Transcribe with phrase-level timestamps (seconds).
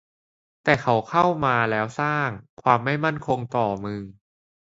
[0.63, 2.29] แต่เขาเข้ามาแล้วสร้าง
[2.61, 4.01] ความไม่มั่นคงต่อมึง